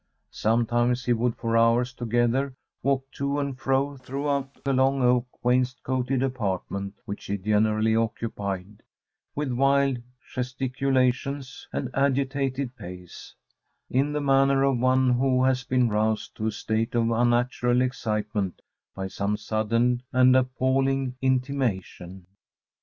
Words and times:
Sometimes 0.33 1.05
he 1.05 1.13
would 1.13 1.35
for 1.35 1.55
hours 1.55 1.93
together 1.93 2.55
walk 2.81 3.05
to 3.11 3.37
and 3.37 3.55
fro 3.55 3.97
throughout 3.97 4.63
the 4.63 4.73
long 4.73 5.03
oak 5.03 5.27
wainscoted 5.45 6.23
apartment 6.23 6.95
which 7.05 7.25
he 7.25 7.37
generally 7.37 7.95
occupied, 7.95 8.81
with 9.35 9.51
wild 9.51 9.99
gesticulations 10.33 11.67
and 11.71 11.91
agitated 11.93 12.75
pace, 12.75 13.35
in 13.91 14.11
the 14.11 14.21
manner 14.21 14.63
of 14.63 14.79
one 14.79 15.11
who 15.11 15.43
has 15.43 15.63
been 15.63 15.87
roused 15.87 16.35
to 16.35 16.47
a 16.47 16.51
state 16.51 16.95
of 16.95 17.11
unnatural 17.11 17.83
excitement 17.83 18.63
by 18.95 19.05
some 19.05 19.37
sudden 19.37 20.01
and 20.11 20.35
appalling 20.35 21.15
intimation. 21.21 22.25